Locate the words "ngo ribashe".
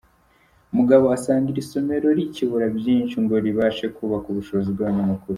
3.23-3.85